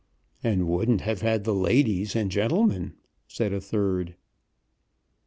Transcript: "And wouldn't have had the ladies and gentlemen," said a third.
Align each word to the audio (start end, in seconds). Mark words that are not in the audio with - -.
"And 0.43 0.67
wouldn't 0.67 1.01
have 1.01 1.21
had 1.21 1.43
the 1.43 1.53
ladies 1.53 2.15
and 2.15 2.31
gentlemen," 2.31 2.95
said 3.27 3.53
a 3.53 3.61
third. 3.61 4.15